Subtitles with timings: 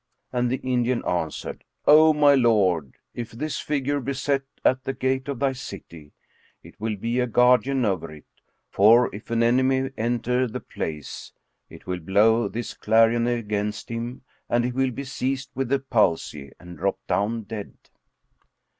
[0.33, 5.27] and the Indian answered, "O my lord, if this figure be set at the gate
[5.27, 6.11] of thy city,
[6.63, 8.25] it will be a guardian over it;
[8.71, 11.33] for, in an enemy enter the place,
[11.69, 16.51] it will blow this clarion against him and he will be seized with a palsy
[16.59, 17.71] and drop down dead."